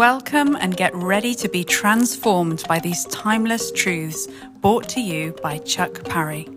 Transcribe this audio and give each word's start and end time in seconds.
Welcome 0.00 0.56
and 0.56 0.74
get 0.74 0.94
ready 0.94 1.34
to 1.34 1.46
be 1.46 1.62
transformed 1.62 2.64
by 2.66 2.78
these 2.78 3.04
timeless 3.08 3.70
truths 3.70 4.28
brought 4.62 4.88
to 4.88 5.00
you 5.02 5.36
by 5.42 5.58
Chuck 5.58 6.04
Parry. 6.04 6.48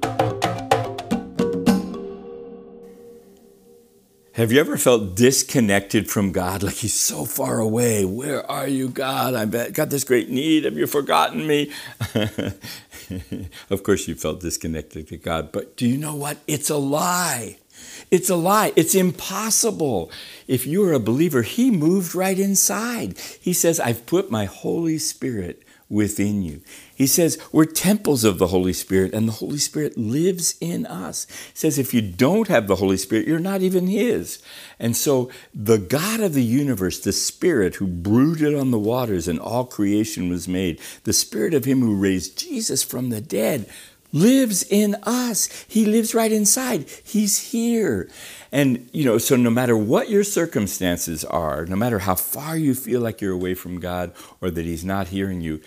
Have 4.36 4.54
you 4.54 4.61
ever 4.61 4.77
felt 4.77 5.18
disconnected 5.18 6.09
from 6.09 6.32
God? 6.32 6.64
Like 6.68 6.75
he's 6.75 6.93
so 6.93 7.25
far 7.25 7.59
away. 7.59 8.05
Where 8.05 8.50
are 8.50 8.70
you, 8.70 8.88
God? 8.88 9.34
I 9.34 9.41
have 9.41 9.73
got 9.73 9.89
this 9.89 10.05
great 10.05 10.30
need. 10.30 10.64
Have 10.64 10.78
you 10.78 10.88
forgotten 10.88 11.46
me? 11.46 11.70
of 13.70 13.84
course, 13.84 14.07
you 14.07 14.16
felt 14.16 14.39
disconnected 14.39 15.10
to 15.10 15.18
God, 15.18 15.52
but 15.52 15.75
do 15.75 15.86
you 15.86 15.98
know 15.98 16.16
what? 16.16 16.38
It's 16.48 16.70
a 16.70 16.78
lie. 16.78 17.57
It's 18.14 18.30
a 18.30 18.36
lie. 18.36 18.73
It's 18.75 18.93
impossible. 18.93 20.11
If 20.48 20.68
you 20.68 20.88
are 20.88 20.93
a 20.93 21.00
believer, 21.00 21.41
He 21.41 21.72
moved 21.72 22.13
right 22.13 22.38
inside. 22.38 23.17
He 23.41 23.53
says, 23.53 23.80
I've 23.80 24.05
put 24.05 24.30
my 24.30 24.45
Holy 24.45 24.99
Spirit 24.99 25.63
within 25.89 26.44
you. 26.44 26.62
He 26.94 27.08
says 27.08 27.39
we're 27.52 27.66
temples 27.66 28.23
of 28.23 28.38
the 28.38 28.48
Holy 28.48 28.72
Spirit 28.72 29.16
and 29.16 29.27
the 29.27 29.34
Holy 29.34 29.58
Spirit 29.58 29.98
lives 29.98 30.55
in 30.62 30.86
us. 30.86 31.26
He 31.26 31.55
says 31.55 31.80
if 31.80 31.91
you 31.91 32.03
don't 32.03 32.49
have 32.49 32.67
the 32.67 32.76
Holy 32.76 32.98
Spirit, 32.98 33.27
you're 33.27 33.39
not 33.39 33.63
even 33.63 33.88
His. 33.88 34.44
And 34.80 34.95
so 34.95 35.31
the 35.53 35.80
God 35.80 36.20
of 36.20 36.34
the 36.34 36.44
universe, 36.44 37.00
the 37.00 37.11
Spirit 37.11 37.75
who 37.75 37.88
brooded 37.88 38.53
on 38.53 38.70
the 38.70 38.77
waters 38.77 39.27
and 39.27 39.39
all 39.39 39.66
creation 39.66 40.30
was 40.30 40.48
made, 40.48 40.80
the 41.03 41.14
Spirit 41.14 41.55
of 41.55 41.66
Him 41.66 41.81
who 41.81 41.95
raised 41.95 42.38
Jesus 42.38 42.84
from 42.84 43.09
the 43.09 43.22
dead, 43.22 43.67
lives 44.13 44.63
in 44.63 44.95
us. 45.03 45.66
He 45.67 45.85
lives 45.85 46.16
right 46.16 46.31
inside. 46.31 46.85
He's 47.03 47.52
here. 47.52 48.09
And, 48.52 48.88
you 48.94 49.03
know, 49.03 49.17
so 49.17 49.36
no 49.36 49.49
matter 49.49 49.76
what 49.76 50.09
your 50.09 50.23
circumstances 50.23 51.26
are, 51.26 51.66
no 51.66 51.76
matter 51.76 51.99
how 51.99 52.16
far 52.16 52.55
you 52.55 52.76
feel 52.76 53.02
like 53.02 53.19
you're 53.19 53.34
away 53.34 53.56
from 53.56 53.80
God 53.80 54.14
or 54.39 54.52
that 54.52 54.64
He's 54.64 54.86
not 54.86 55.08
hearing 55.08 55.41
you, 55.41 55.59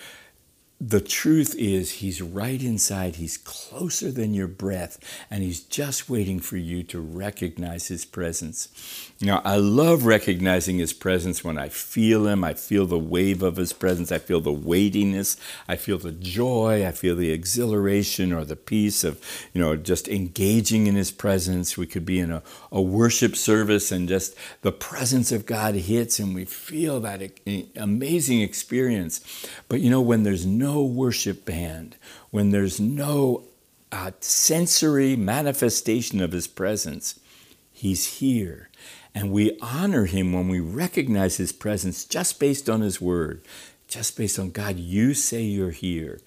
the 0.79 1.01
truth 1.01 1.55
is 1.57 1.91
he's 1.91 2.21
right 2.21 2.63
inside. 2.63 3.17
He's 3.17 3.39
closer 3.39 4.13
than 4.13 4.35
your 4.35 4.47
breath 4.47 4.99
and 5.31 5.43
he's 5.43 5.61
just 5.61 6.11
waiting 6.11 6.39
for 6.39 6.59
you 6.59 6.83
to 6.85 7.01
recognize 7.01 7.89
his 7.89 8.05
presence. 8.05 8.69
Now 9.23 9.41
i 9.43 9.57
love 9.57 10.05
recognizing 10.05 10.77
his 10.77 10.93
presence 10.93 11.43
when 11.43 11.57
i 11.57 11.71
feel 11.71 12.27
him. 12.27 12.45
I 12.45 12.53
feel 12.53 12.85
the 12.85 12.99
wave 12.99 13.43
of 13.43 13.57
his 13.57 13.73
presence. 13.73 14.13
I 14.13 14.19
feel 14.19 14.41
the 14.41 14.53
weightiness. 14.53 15.39
I 15.67 15.77
feel 15.77 15.97
the 15.97 16.13
joy. 16.13 16.87
I 16.87 16.91
feel 16.91 17.17
the 17.17 17.31
exhilaration 17.31 18.33
or 18.33 18.45
the 18.45 18.57
peace 18.57 19.03
of 19.03 19.25
you 19.55 19.61
know 19.63 19.77
just 19.77 20.09
engaging 20.09 20.87
in 20.87 20.95
his 20.95 21.11
presence. 21.11 21.79
We 21.79 21.87
could 21.87 22.05
be 22.05 22.21
in 22.21 22.31
a, 22.31 22.43
a 22.71 22.83
worship 22.83 23.35
service 23.35 23.91
and 23.91 24.09
just 24.09 24.37
the 24.61 24.73
presence 24.73 25.33
of 25.33 25.47
god 25.47 25.75
hits 25.75 26.19
and 26.19 26.35
we 26.35 26.45
feel 26.45 27.01
that 27.01 27.23
amazing 27.77 28.43
experience. 28.43 29.23
But 29.69 29.81
you 29.81 29.89
know 29.89 30.03
when 30.03 30.23
there's 30.23 30.45
no 30.45 30.66
no 30.67 30.83
worship 30.83 31.45
band, 31.45 31.95
when 32.31 32.51
there's 32.51 32.81
no 32.81 33.45
uh, 33.93 34.11
sensory 34.19 35.15
manifestation 35.15 36.21
of 36.21 36.33
His 36.33 36.49
presence, 36.49 37.21
He's 37.73 38.19
here. 38.19 38.69
And 39.15 39.31
we 39.31 39.57
honor 39.63 40.07
Him 40.07 40.33
when 40.33 40.49
we 40.49 40.59
recognize 40.59 41.37
His 41.37 41.53
presence 41.53 42.05
just 42.05 42.41
based 42.41 42.69
on 42.69 42.81
His 42.81 43.01
word, 43.01 43.43
just 43.87 44.17
based 44.17 44.41
on 44.41 44.51
God, 44.51 44.77
you 44.77 45.15
say 45.15 45.43
you're 45.43 45.71
here. 45.71 46.21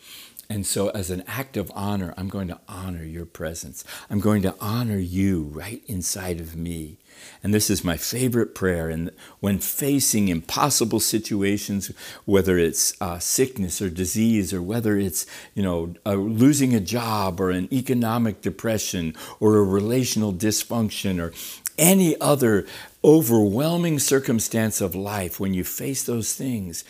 And 0.52 0.66
so, 0.66 0.90
as 0.90 1.12
an 1.12 1.24
act 1.28 1.58
of 1.58 1.72
honor, 1.76 2.12
I'm 2.18 2.28
going 2.28 2.48
to 2.48 2.60
honor 2.68 3.04
your 3.04 3.28
presence. 3.28 3.84
I'm 4.10 4.20
going 4.20 4.42
to 4.42 4.56
honor 4.60 4.98
you 4.98 5.44
right 5.44 5.84
inside 5.86 6.40
of 6.40 6.56
me. 6.56 6.98
And 7.44 7.54
this 7.54 7.70
is 7.70 7.84
my 7.84 7.98
favorite 7.98 8.56
prayer. 8.56 8.90
And 8.90 9.12
when 9.42 9.60
facing 9.60 10.28
impossible 10.28 11.02
situations, 11.02 11.92
whether 12.26 12.58
it's 12.58 13.00
uh, 13.00 13.20
sickness 13.20 13.80
or 13.80 13.92
disease, 13.92 14.52
or 14.52 14.60
whether 14.60 14.98
it's 14.98 15.28
you 15.54 15.62
know 15.62 15.94
uh, 16.04 16.14
losing 16.14 16.74
a 16.74 16.80
job 16.80 17.40
or 17.40 17.52
an 17.52 17.72
economic 17.72 18.42
depression 18.42 19.14
or 19.40 19.58
a 19.58 19.64
relational 19.64 20.34
dysfunction 20.34 21.22
or 21.22 21.32
any 21.78 22.20
other 22.20 22.66
overwhelming 23.04 24.00
circumstance 24.00 24.82
of 24.82 24.96
life, 24.96 25.40
when 25.40 25.54
you 25.54 25.64
face 25.64 26.04
those 26.04 26.34
things, 26.34 26.84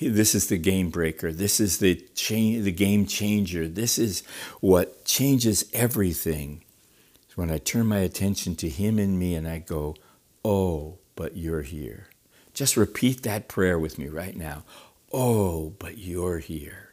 this 0.00 0.34
is 0.34 0.48
the 0.48 0.58
game 0.58 0.90
breaker. 0.90 1.32
This 1.32 1.60
is 1.60 1.78
the 1.78 1.96
change, 2.14 2.64
the 2.64 2.72
game 2.72 3.06
changer. 3.06 3.68
This 3.68 3.98
is 3.98 4.22
what 4.60 5.04
changes 5.04 5.64
everything 5.72 6.62
when 7.36 7.50
I 7.50 7.58
turn 7.58 7.86
my 7.86 7.98
attention 7.98 8.56
to 8.56 8.68
Him 8.68 8.98
and 8.98 9.18
me 9.18 9.34
and 9.34 9.48
I 9.48 9.58
go, 9.58 9.96
Oh, 10.44 10.98
but 11.16 11.36
you're 11.36 11.62
here. 11.62 12.08
Just 12.52 12.76
repeat 12.76 13.22
that 13.22 13.48
prayer 13.48 13.78
with 13.78 13.98
me 13.98 14.08
right 14.08 14.36
now. 14.36 14.64
Oh, 15.12 15.74
but 15.78 15.98
you're 15.98 16.38
here. 16.38 16.90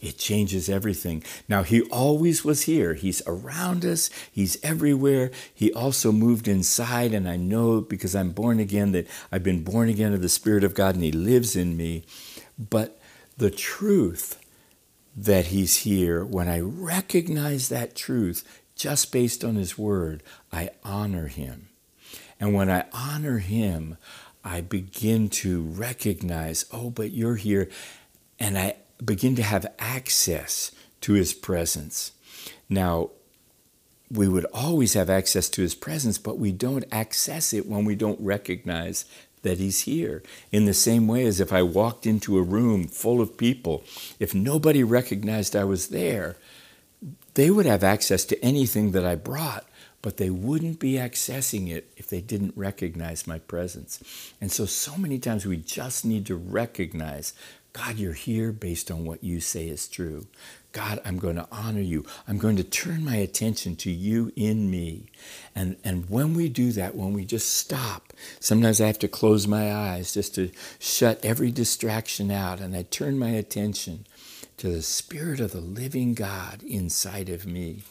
It 0.00 0.16
changes 0.16 0.68
everything. 0.68 1.22
Now, 1.48 1.64
He 1.64 1.82
always 1.82 2.44
was 2.44 2.62
here. 2.62 2.94
He's 2.94 3.22
around 3.26 3.84
us, 3.84 4.10
He's 4.30 4.56
everywhere. 4.62 5.30
He 5.52 5.72
also 5.72 6.12
moved 6.12 6.48
inside, 6.48 7.12
and 7.12 7.28
I 7.28 7.36
know 7.36 7.80
because 7.80 8.14
I'm 8.14 8.30
born 8.30 8.60
again 8.60 8.92
that 8.92 9.06
I've 9.30 9.42
been 9.42 9.64
born 9.64 9.88
again 9.88 10.12
of 10.12 10.22
the 10.22 10.28
Spirit 10.28 10.64
of 10.64 10.74
God 10.74 10.94
and 10.94 11.04
He 11.04 11.12
lives 11.12 11.56
in 11.56 11.76
me. 11.76 12.04
But 12.58 13.00
the 13.36 13.50
truth 13.50 14.38
that 15.16 15.46
He's 15.46 15.78
here, 15.78 16.24
when 16.24 16.48
I 16.48 16.60
recognize 16.60 17.68
that 17.68 17.94
truth, 17.94 18.62
just 18.76 19.12
based 19.12 19.44
on 19.44 19.56
His 19.56 19.76
Word, 19.76 20.22
I 20.52 20.70
honor 20.84 21.28
Him. 21.28 21.68
And 22.40 22.54
when 22.54 22.70
I 22.70 22.84
honor 22.92 23.38
Him, 23.38 23.96
I 24.44 24.60
begin 24.60 25.28
to 25.30 25.62
recognize, 25.62 26.64
oh, 26.72 26.90
but 26.90 27.12
you're 27.12 27.36
here. 27.36 27.68
And 28.38 28.58
I 28.58 28.76
begin 29.04 29.36
to 29.36 29.42
have 29.42 29.66
access 29.78 30.72
to 31.02 31.12
His 31.12 31.32
presence. 31.32 32.12
Now, 32.68 33.10
we 34.10 34.28
would 34.28 34.44
always 34.46 34.94
have 34.94 35.08
access 35.08 35.48
to 35.50 35.62
His 35.62 35.74
presence, 35.74 36.18
but 36.18 36.38
we 36.38 36.52
don't 36.52 36.84
access 36.90 37.52
it 37.52 37.66
when 37.66 37.84
we 37.84 37.94
don't 37.94 38.20
recognize 38.20 39.04
that 39.42 39.58
He's 39.58 39.80
here. 39.80 40.22
In 40.50 40.64
the 40.64 40.74
same 40.74 41.06
way 41.06 41.24
as 41.26 41.40
if 41.40 41.52
I 41.52 41.62
walked 41.62 42.06
into 42.06 42.38
a 42.38 42.42
room 42.42 42.88
full 42.88 43.20
of 43.20 43.36
people, 43.36 43.84
if 44.18 44.34
nobody 44.34 44.82
recognized 44.82 45.54
I 45.54 45.64
was 45.64 45.88
there, 45.88 46.36
they 47.34 47.50
would 47.50 47.66
have 47.66 47.84
access 47.84 48.24
to 48.26 48.44
anything 48.44 48.92
that 48.92 49.04
I 49.04 49.14
brought, 49.14 49.66
but 50.02 50.16
they 50.16 50.30
wouldn't 50.30 50.78
be 50.78 50.94
accessing 50.94 51.70
it 51.70 51.92
if 51.96 52.08
they 52.08 52.20
didn't 52.20 52.56
recognize 52.56 53.26
my 53.26 53.38
presence. 53.38 54.32
And 54.40 54.50
so, 54.50 54.66
so 54.66 54.96
many 54.96 55.18
times 55.18 55.46
we 55.46 55.56
just 55.56 56.04
need 56.04 56.26
to 56.26 56.36
recognize 56.36 57.32
God, 57.72 57.96
you're 57.96 58.12
here 58.12 58.52
based 58.52 58.90
on 58.90 59.06
what 59.06 59.24
you 59.24 59.40
say 59.40 59.66
is 59.66 59.88
true. 59.88 60.26
God, 60.72 61.00
I'm 61.04 61.18
going 61.18 61.36
to 61.36 61.48
honor 61.50 61.80
you. 61.80 62.04
I'm 62.28 62.36
going 62.36 62.56
to 62.56 62.64
turn 62.64 63.04
my 63.04 63.16
attention 63.16 63.76
to 63.76 63.90
you 63.90 64.30
in 64.36 64.70
me. 64.70 65.06
And, 65.54 65.76
and 65.82 66.08
when 66.10 66.34
we 66.34 66.50
do 66.50 66.72
that, 66.72 66.94
when 66.94 67.14
we 67.14 67.24
just 67.24 67.54
stop, 67.54 68.12
sometimes 68.40 68.80
I 68.80 68.86
have 68.88 68.98
to 69.00 69.08
close 69.08 69.46
my 69.46 69.72
eyes 69.74 70.12
just 70.12 70.34
to 70.34 70.50
shut 70.78 71.24
every 71.24 71.50
distraction 71.50 72.30
out, 72.30 72.60
and 72.60 72.76
I 72.76 72.82
turn 72.82 73.18
my 73.18 73.30
attention 73.30 74.06
to 74.58 74.68
the 74.68 74.82
Spirit 74.82 75.40
of 75.40 75.52
the 75.52 75.60
living 75.60 76.12
God 76.14 76.62
inside 76.62 77.30
of 77.30 77.46
me. 77.46 77.82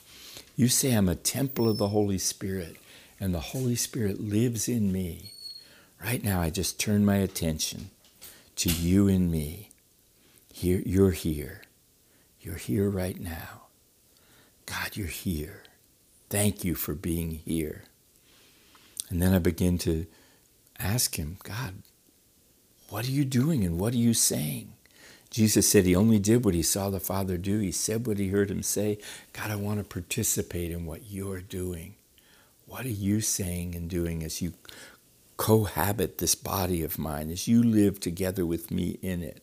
You 0.56 0.68
say 0.68 0.94
I'm 0.94 1.10
a 1.10 1.16
temple 1.16 1.68
of 1.68 1.78
the 1.78 1.90
Holy 1.90 2.20
Spirit, 2.20 2.78
and 3.20 3.34
the 3.34 3.40
Holy 3.40 3.76
Spirit 3.76 4.20
lives 4.20 4.68
in 4.70 4.92
me. 4.92 5.34
Right 6.04 6.24
now, 6.24 6.40
I 6.40 6.52
just 6.52 6.80
turn 6.80 7.04
my 7.04 7.18
attention 7.18 7.90
to 8.58 8.70
you 8.70 9.08
and 9.08 9.32
me. 9.32 9.71
Here, 10.54 10.82
you're 10.86 11.12
here. 11.12 11.62
You're 12.40 12.56
here 12.56 12.90
right 12.90 13.20
now. 13.20 13.64
God, 14.66 14.96
you're 14.96 15.08
here. 15.08 15.64
Thank 16.30 16.64
you 16.64 16.76
for 16.76 16.94
being 16.94 17.32
here. 17.32 17.84
And 19.10 19.22
then 19.22 19.34
I 19.34 19.40
begin 19.40 19.78
to 19.80 20.06
ask 20.80 21.18
him, 21.18 21.38
God, 21.44 21.76
what 22.90 23.06
are 23.08 23.12
you 23.12 23.26
doing 23.26 23.64
and 23.64 23.80
what 23.80 23.94
are 23.94 23.98
you 23.98 24.14
saying? 24.14 24.74
Jesus 25.30 25.70
said 25.70 25.86
he 25.86 25.96
only 25.96 26.20
did 26.20 26.44
what 26.44 26.54
he 26.54 26.62
saw 26.62 26.90
the 26.90 27.00
Father 27.00 27.38
do. 27.38 27.60
He 27.60 27.72
said 27.72 28.06
what 28.06 28.18
he 28.18 28.30
heard 28.30 28.52
him 28.52 28.64
say. 28.64 28.98
God, 29.34 29.50
I 29.50 29.56
want 29.56 29.80
to 29.80 29.86
participate 29.86 30.72
in 30.72 30.86
what 30.86 31.10
you're 31.10 31.42
doing. 31.42 31.96
What 32.66 32.86
are 32.86 32.90
you 32.90 33.22
saying 33.22 33.76
and 33.76 33.90
doing 33.90 34.24
as 34.24 34.42
you 34.42 34.54
cohabit 35.38 36.18
this 36.18 36.36
body 36.36 36.84
of 36.84 37.00
mine, 37.00 37.30
as 37.30 37.48
you 37.48 37.64
live 37.64 38.00
together 38.00 38.46
with 38.46 38.72
me 38.72 38.98
in 39.02 39.24
it? 39.24 39.42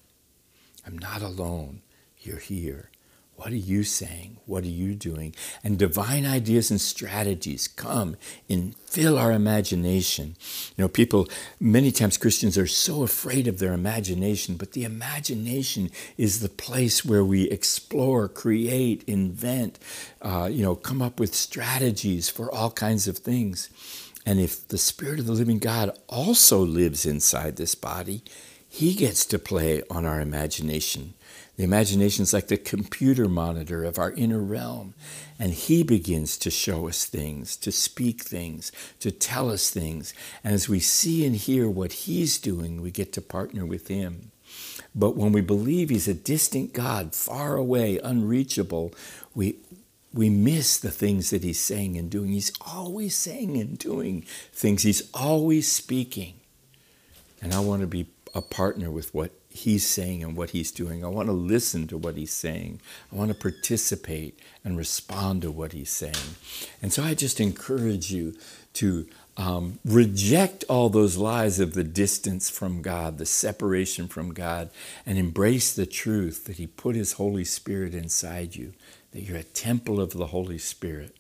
I'm 0.89 0.97
not 0.97 1.21
alone. 1.21 1.83
You're 2.19 2.39
here. 2.39 2.89
What 3.37 3.53
are 3.53 3.57
you 3.57 3.85
saying? 3.85 4.39
What 4.47 4.65
are 4.65 4.69
you 4.69 4.95
doing? 4.95 5.35
And 5.63 5.79
divine 5.79 6.25
ideas 6.25 6.71
and 6.71 6.81
strategies 6.81 7.69
come 7.69 8.17
and 8.49 8.75
fill 8.75 9.19
our 9.19 9.31
imagination. 9.31 10.35
You 10.77 10.85
know, 10.85 10.89
people, 10.89 11.29
many 11.61 11.93
times 11.93 12.17
Christians 12.17 12.57
are 12.57 12.67
so 12.67 13.03
afraid 13.03 13.47
of 13.47 13.59
their 13.59 13.75
imagination, 13.75 14.57
but 14.57 14.73
the 14.73 14.85
imagination 14.85 15.91
is 16.17 16.41
the 16.41 16.49
place 16.49 17.05
where 17.05 17.25
we 17.25 17.51
explore, 17.51 18.27
create, 18.27 19.05
invent, 19.07 19.79
uh, 20.23 20.49
you 20.51 20.63
know, 20.63 20.75
come 20.75 21.03
up 21.03 21.21
with 21.21 21.35
strategies 21.35 22.31
for 22.31 22.53
all 22.53 22.71
kinds 22.71 23.07
of 23.07 23.19
things. 23.19 23.69
And 24.25 24.41
if 24.41 24.67
the 24.67 24.79
Spirit 24.79 25.21
of 25.21 25.27
the 25.27 25.33
living 25.33 25.59
God 25.59 25.97
also 26.09 26.59
lives 26.59 27.05
inside 27.05 27.57
this 27.57 27.75
body, 27.75 28.23
He 28.69 28.95
gets 28.95 29.25
to 29.27 29.39
play 29.39 29.83
on 29.91 30.05
our 30.05 30.21
imagination. 30.21 31.15
The 31.57 31.65
imagination 31.65 32.23
is 32.23 32.33
like 32.33 32.47
the 32.47 32.57
computer 32.57 33.29
monitor 33.29 33.83
of 33.83 33.99
our 33.99 34.13
inner 34.13 34.39
realm. 34.39 34.95
And 35.39 35.53
He 35.53 35.83
begins 35.83 36.37
to 36.39 36.51
show 36.51 36.87
us 36.87 37.05
things, 37.05 37.57
to 37.57 37.73
speak 37.73 38.23
things, 38.23 38.71
to 39.01 39.11
tell 39.11 39.51
us 39.51 39.71
things. 39.71 40.15
And 40.45 40.55
as 40.55 40.69
we 40.69 40.79
see 40.79 41.27
and 41.27 41.35
hear 41.35 41.69
what 41.69 41.93
He's 41.93 42.39
doing, 42.39 42.81
we 42.81 42.91
get 42.91 43.13
to 43.15 43.21
partner 43.21 43.67
with 43.67 43.89
Him. 43.89 44.31
But 44.95 45.17
when 45.17 45.33
we 45.33 45.41
believe 45.41 45.89
He's 45.89 46.07
a 46.09 46.15
distant 46.15 46.73
God, 46.73 47.15
far 47.15 47.57
away, 47.57 47.99
unreachable, 47.99 48.93
we, 49.35 49.57
we 50.13 50.31
miss 50.31 50.79
the 50.79 50.91
things 50.91 51.31
that 51.31 51.43
He's 51.43 51.61
saying 51.61 51.97
and 51.97 52.11
doing. 52.11 52.29
He's 52.29 52.53
always 52.61 53.17
saying 53.17 53.57
and 53.57 53.79
doing 53.79 54.23
things, 54.53 54.83
He's 54.83 55.11
always 55.13 55.71
speaking. 55.71 56.35
And 57.41 57.55
I 57.55 57.61
want 57.61 57.83
to 57.83 57.87
be 57.87 58.05
a 58.35 58.43
partner 58.43 58.91
with 58.91 59.15
what 59.15 59.33
he's 59.49 59.87
saying 59.87 60.23
and 60.23 60.37
what 60.37 60.51
he's 60.51 60.71
doing. 60.71 61.05
I 61.05 61.09
want 61.09 61.27
to 61.29 61.33
listen 61.33 61.87
to 61.89 61.99
what 61.99 62.17
he's 62.17 62.33
saying. 62.33 62.81
I 63.13 63.17
want 63.17 63.31
to 63.31 63.35
participate 63.35 64.39
and 64.65 64.77
respond 64.77 65.43
to 65.43 65.51
what 65.51 65.73
he's 65.73 65.91
saying. 65.91 66.37
And 66.83 66.93
so 66.93 67.03
I 67.03 67.15
just 67.15 67.41
encourage 67.41 68.13
you 68.13 68.37
to 68.75 69.07
um, 69.37 69.79
reject 69.85 70.65
all 70.69 70.89
those 70.89 71.17
lies 71.17 71.61
of 71.61 71.75
the 71.75 71.85
distance 71.85 72.51
from 72.51 72.83
God, 72.83 73.19
the 73.19 73.27
separation 73.27 74.09
from 74.09 74.35
God, 74.35 74.71
and 75.07 75.17
embrace 75.17 75.73
the 75.73 75.87
truth 75.87 76.45
that 76.45 76.57
he 76.57 76.67
put 76.67 76.97
his 76.97 77.13
Holy 77.13 77.45
Spirit 77.45 77.95
inside 77.95 78.57
you, 78.57 78.73
that 79.13 79.23
you're 79.23 79.39
a 79.39 79.43
temple 79.43 80.01
of 80.01 80.13
the 80.13 80.27
Holy 80.27 80.59
Spirit. 80.59 81.17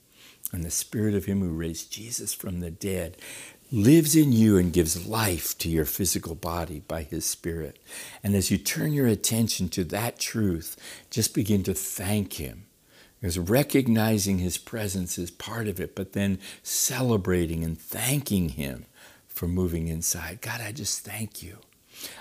And 0.53 0.65
the 0.65 0.71
Spirit 0.71 1.15
of 1.15 1.27
Him 1.27 1.41
who 1.41 1.51
raised 1.51 1.93
Jesus 1.93 2.33
from 2.33 2.61
the 2.61 2.71
dead 2.71 3.19
lives 3.71 4.17
in 4.17 4.33
you 4.33 4.57
and 4.57 4.73
gives 4.73 5.07
life 5.07 5.57
to 5.59 5.69
your 5.69 5.85
physical 5.85 6.35
body 6.35 6.83
by 6.89 7.03
His 7.03 7.25
Spirit. 7.25 7.79
And 8.23 8.35
as 8.35 8.51
you 8.51 8.59
turn 8.59 8.93
your 8.93 9.07
attention 9.07 9.69
to 9.71 9.85
that 9.85 10.19
truth, 10.19 10.77
just 11.11 11.35
begin 11.35 11.63
to 11.65 11.75
thank 11.75 12.35
Him. 12.35 12.65
Because 13.21 13.39
recognizing 13.39 14.39
His 14.39 14.59
presence 14.59 15.19
is 15.19 15.31
part 15.31 15.69
of 15.69 15.81
it, 15.81 15.95
but 15.95 16.13
then 16.13 16.39
celebrating 16.63 17.65
and 17.65 17.79
thanking 17.79 18.51
Him 18.51 18.87
for 19.27 19.49
moving 19.49 19.89
inside. 19.89 20.41
God, 20.41 20.61
I 20.61 20.73
just 20.73 21.05
thank 21.05 21.43
you. 21.43 21.59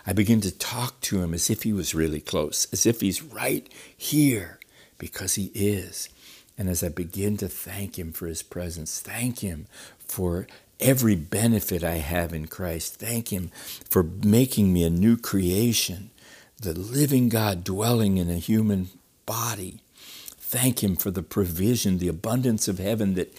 I 0.06 0.14
begin 0.14 0.42
to 0.42 0.52
talk 0.52 1.00
to 1.02 1.22
Him 1.22 1.34
as 1.34 1.50
if 1.50 1.64
He 1.64 1.72
was 1.72 1.96
really 1.96 2.22
close, 2.22 2.68
as 2.74 2.86
if 2.86 3.02
He's 3.02 3.24
right 3.24 3.72
here, 3.96 4.60
because 4.98 5.36
He 5.36 5.52
is. 5.54 6.10
And 6.58 6.68
as 6.68 6.84
I 6.84 6.90
begin 6.90 7.38
to 7.38 7.48
thank 7.48 7.98
Him 7.98 8.12
for 8.12 8.26
His 8.26 8.42
presence, 8.42 9.00
thank 9.00 9.40
Him 9.40 9.68
for 10.00 10.48
every 10.80 11.16
benefit 11.16 11.84
I 11.84 11.96
have 11.96 12.34
in 12.34 12.48
Christ. 12.48 12.96
Thank 12.96 13.30
Him 13.30 13.50
for 13.90 14.04
making 14.04 14.74
me 14.74 14.84
a 14.84 14.90
new 14.90 15.18
creation, 15.18 16.12
the 16.62 16.74
living 16.74 17.30
God 17.30 17.64
dwelling 17.64 18.18
in 18.18 18.30
a 18.30 18.38
human 18.38 18.90
body. 19.26 19.80
Thank 20.40 20.84
Him 20.84 20.96
for 20.96 21.12
the 21.12 21.24
provision, 21.24 21.98
the 21.98 22.08
abundance 22.08 22.68
of 22.68 22.80
heaven 22.80 23.16
that 23.16 23.36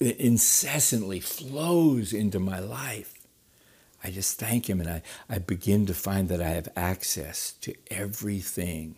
incessantly 0.00 1.20
flows 1.20 2.12
into 2.12 2.38
my 2.38 2.58
life. 2.58 3.14
I 4.02 4.10
just 4.10 4.38
thank 4.38 4.68
Him 4.68 4.80
and 4.80 4.90
I, 4.90 5.02
I 5.30 5.38
begin 5.38 5.86
to 5.86 5.94
find 5.94 6.28
that 6.28 6.42
I 6.42 6.48
have 6.48 6.68
access 6.76 7.52
to 7.62 7.74
everything 7.90 8.96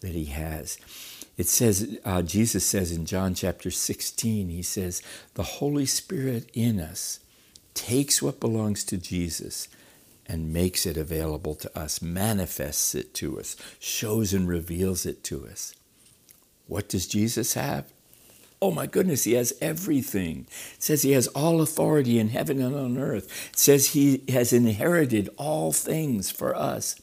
that 0.00 0.12
He 0.12 0.26
has. 0.26 0.78
It 1.36 1.48
says, 1.48 1.98
uh, 2.04 2.22
Jesus 2.22 2.64
says 2.64 2.92
in 2.92 3.06
John 3.06 3.34
chapter 3.34 3.70
16, 3.70 4.48
He 4.48 4.62
says, 4.62 5.02
the 5.34 5.42
Holy 5.42 5.86
Spirit 5.86 6.48
in 6.54 6.80
us 6.80 7.20
takes 7.74 8.22
what 8.22 8.40
belongs 8.40 8.84
to 8.84 8.96
Jesus 8.96 9.68
and 10.26 10.52
makes 10.52 10.86
it 10.86 10.96
available 10.96 11.54
to 11.56 11.78
us, 11.78 12.00
manifests 12.00 12.94
it 12.94 13.12
to 13.14 13.38
us, 13.38 13.56
shows 13.78 14.32
and 14.32 14.48
reveals 14.48 15.04
it 15.04 15.22
to 15.24 15.46
us. 15.46 15.74
What 16.66 16.88
does 16.88 17.06
Jesus 17.06 17.54
have? 17.54 17.92
Oh 18.62 18.70
my 18.70 18.86
goodness, 18.86 19.24
he 19.24 19.34
has 19.34 19.52
everything. 19.60 20.46
It 20.76 20.82
says 20.82 21.02
he 21.02 21.12
has 21.12 21.26
all 21.28 21.60
authority 21.60 22.18
in 22.18 22.30
heaven 22.30 22.62
and 22.62 22.74
on 22.74 22.96
earth. 22.96 23.50
It 23.50 23.58
says 23.58 23.90
he 23.90 24.22
has 24.30 24.54
inherited 24.54 25.28
all 25.36 25.72
things 25.72 26.30
for 26.30 26.56
us. 26.56 26.96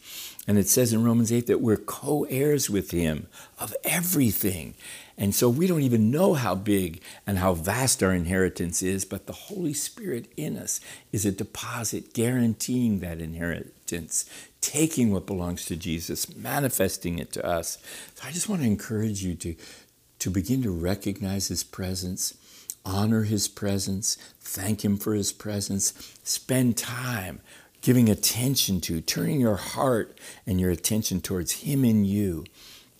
And 0.47 0.57
it 0.57 0.67
says 0.67 0.91
in 0.91 1.03
Romans 1.03 1.31
8 1.31 1.45
that 1.47 1.61
we're 1.61 1.77
co 1.77 2.23
heirs 2.25 2.69
with 2.69 2.91
him 2.91 3.27
of 3.59 3.75
everything. 3.83 4.73
And 5.17 5.35
so 5.35 5.49
we 5.49 5.67
don't 5.67 5.83
even 5.83 6.09
know 6.09 6.33
how 6.33 6.55
big 6.55 6.99
and 7.27 7.37
how 7.37 7.53
vast 7.53 8.01
our 8.01 8.11
inheritance 8.11 8.81
is, 8.81 9.05
but 9.05 9.27
the 9.27 9.33
Holy 9.33 9.73
Spirit 9.73 10.25
in 10.35 10.57
us 10.57 10.81
is 11.11 11.25
a 11.25 11.31
deposit 11.31 12.15
guaranteeing 12.15 12.99
that 12.99 13.21
inheritance, 13.21 14.25
taking 14.61 15.11
what 15.11 15.27
belongs 15.27 15.65
to 15.65 15.75
Jesus, 15.75 16.35
manifesting 16.35 17.19
it 17.19 17.31
to 17.33 17.45
us. 17.45 17.77
So 18.15 18.27
I 18.27 18.31
just 18.31 18.49
want 18.49 18.61
to 18.61 18.67
encourage 18.67 19.23
you 19.23 19.35
to, 19.35 19.55
to 20.19 20.31
begin 20.31 20.63
to 20.63 20.71
recognize 20.71 21.49
His 21.49 21.63
presence, 21.63 22.35
honor 22.83 23.23
His 23.23 23.47
presence, 23.47 24.17
thank 24.39 24.83
Him 24.83 24.97
for 24.97 25.13
His 25.13 25.31
presence, 25.31 26.17
spend 26.23 26.77
time 26.77 27.41
giving 27.81 28.09
attention 28.09 28.79
to, 28.81 29.01
turning 29.01 29.39
your 29.39 29.55
heart 29.55 30.17
and 30.45 30.59
your 30.59 30.71
attention 30.71 31.21
towards 31.21 31.63
Him 31.63 31.83
in 31.83 32.05
you, 32.05 32.45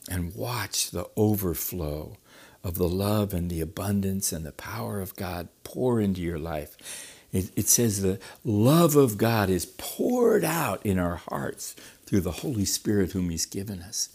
and 0.09 0.35
watch 0.35 0.91
the 0.91 1.07
overflow 1.15 2.17
of 2.63 2.75
the 2.75 2.89
love 2.89 3.33
and 3.33 3.49
the 3.49 3.61
abundance 3.61 4.31
and 4.31 4.45
the 4.45 4.51
power 4.51 4.99
of 4.99 5.15
God 5.15 5.47
pour 5.63 5.99
into 5.99 6.21
your 6.21 6.39
life. 6.39 7.17
It, 7.31 7.51
it, 7.55 7.67
says 7.69 8.01
the 8.01 8.19
love 8.43 8.95
of 8.95 9.17
God 9.17 9.49
is 9.49 9.65
poured 9.65 10.43
out 10.43 10.85
in 10.85 10.99
our 10.99 11.15
hearts 11.15 11.75
through 12.05 12.21
the 12.21 12.31
Holy 12.31 12.65
Spirit 12.65 13.13
whom 13.13 13.29
He's 13.29 13.45
given 13.45 13.81
us. 13.81 14.09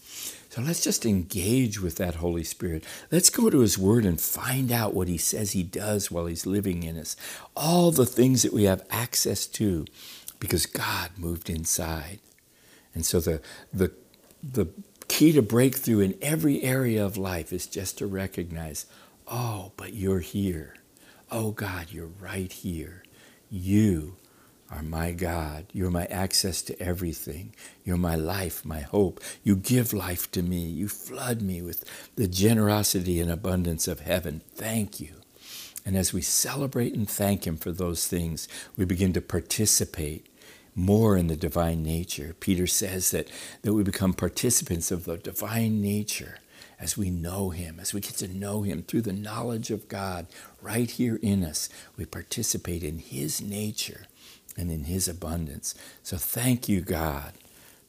So 0.50 0.60
let's 0.60 0.84
just 0.84 1.06
engage 1.06 1.80
with 1.80 1.96
that 1.96 2.16
Holy 2.16 2.44
Spirit. 2.44 2.84
Let's 3.10 3.30
go 3.30 3.48
to 3.48 3.60
His 3.60 3.78
Word 3.78 4.04
and 4.04 4.20
find 4.20 4.70
out 4.70 4.94
what 4.94 5.08
He 5.08 5.16
says 5.19 5.52
He 5.52 5.62
does 5.62 6.10
while 6.10 6.26
He's 6.26 6.46
living 6.46 6.82
in 6.82 6.98
us. 6.98 7.16
All 7.56 7.90
the 7.90 8.06
things 8.06 8.42
that 8.42 8.52
we 8.52 8.64
have 8.64 8.86
access 8.90 9.46
to 9.46 9.86
because 10.40 10.66
God 10.66 11.10
moved 11.16 11.50
inside. 11.50 12.20
And 12.94 13.04
so 13.04 13.20
the, 13.20 13.40
the, 13.72 13.92
the 14.42 14.68
key 15.08 15.32
to 15.32 15.42
breakthrough 15.42 16.00
in 16.00 16.18
every 16.22 16.62
area 16.62 17.04
of 17.04 17.16
life 17.16 17.52
is 17.52 17.66
just 17.66 17.98
to 17.98 18.06
recognize, 18.06 18.86
oh, 19.26 19.72
but 19.76 19.94
you're 19.94 20.20
here. 20.20 20.76
Oh, 21.30 21.50
God, 21.50 21.88
you're 21.90 22.10
right 22.20 22.52
here. 22.52 23.02
You 23.50 24.16
are 24.70 24.82
my 24.82 25.12
God. 25.12 25.66
You're 25.72 25.90
my 25.90 26.06
access 26.06 26.62
to 26.62 26.81
everything. 26.81 27.55
You're 27.84 27.96
my 27.96 28.16
life, 28.16 28.64
my 28.64 28.81
hope. 28.81 29.20
You 29.43 29.56
give 29.56 29.93
life 29.93 30.31
to 30.32 30.43
me. 30.43 30.58
You 30.58 30.88
flood 30.88 31.43
me 31.43 31.62
with 31.62 31.84
the 32.16 32.28
generosity 32.28 33.20
and 33.20 33.31
abundance 33.31 33.86
of 33.88 34.00
heaven. 34.00 34.43
Thank 34.55 35.00
you. 35.00 35.14
And 35.86 35.96
as 35.96 36.12
we 36.12 36.20
celebrate 36.20 36.94
and 36.94 37.08
thank 37.08 37.46
Him 37.46 37.56
for 37.56 37.70
those 37.70 38.08
things, 38.08 38.48
we 38.76 38.84
begin 38.84 39.12
to 39.12 39.20
participate 39.20 40.26
more 40.74 41.16
in 41.16 41.28
the 41.28 41.36
divine 41.36 41.82
nature. 41.84 42.34
Peter 42.40 42.66
says 42.66 43.12
that, 43.12 43.31
that 43.62 43.72
we 43.72 43.84
become 43.84 44.12
participants 44.12 44.90
of 44.90 45.05
the 45.05 45.16
divine 45.16 45.81
nature 45.81 46.40
as 46.81 46.98
we 46.98 47.08
know 47.08 47.50
Him, 47.50 47.78
as 47.81 47.94
we 47.94 48.00
get 48.00 48.16
to 48.16 48.28
know 48.28 48.62
Him 48.62 48.82
through 48.82 49.02
the 49.02 49.12
knowledge 49.12 49.70
of 49.70 49.88
God 49.88 50.26
right 50.60 50.90
here 50.90 51.20
in 51.22 51.44
us. 51.44 51.69
We 51.96 52.05
participate 52.05 52.82
in 52.82 52.98
His 52.98 53.40
nature 53.40 54.06
and 54.56 54.72
in 54.72 54.84
His 54.84 55.06
abundance. 55.06 55.74
So 56.02 56.16
thank 56.16 56.69
you, 56.69 56.81
God, 56.81 57.34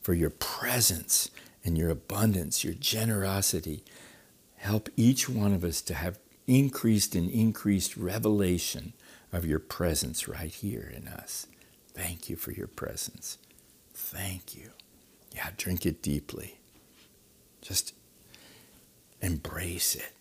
for 0.01 0.13
your 0.13 0.29
presence 0.29 1.31
and 1.65 1.77
your 1.77 1.89
abundance, 1.89 2.63
your 2.63 2.75
generosity. 2.75 3.83
Help 4.57 4.87
each 4.95 5.27
one 5.27 5.53
of 5.53 5.63
us 5.63 5.81
to 5.81 5.95
have 5.95 6.19
increased 6.47 7.15
and 7.15 7.29
increased 7.29 7.97
revelation 7.97 8.93
of 9.33 9.45
your 9.45 9.59
presence 9.59 10.27
right 10.27 10.53
here 10.53 10.91
in 10.95 11.07
us. 11.07 11.47
Thank 11.93 12.29
you 12.29 12.35
for 12.35 12.51
your 12.51 12.67
presence. 12.67 13.37
Thank 13.93 14.55
you. 14.55 14.71
Yeah, 15.35 15.49
drink 15.57 15.85
it 15.85 16.01
deeply. 16.01 16.59
Just 17.61 17.93
embrace 19.21 19.95
it. 19.95 20.13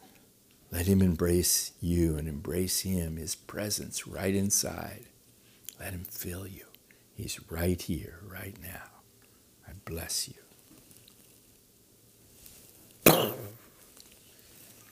Let 0.72 0.86
Him 0.86 1.00
embrace 1.00 1.72
you 1.80 2.16
and 2.16 2.26
embrace 2.28 2.80
Him, 2.80 3.16
His 3.16 3.34
presence 3.36 4.06
right 4.06 4.34
inside. 4.34 5.04
Let 5.78 5.92
Him 5.92 6.04
fill 6.10 6.46
you. 6.46 6.66
He's 7.14 7.40
right 7.50 7.80
here, 7.80 8.20
right 8.28 8.56
now. 8.62 8.90
I 9.68 9.72
bless 9.84 10.28
you. 10.28 10.45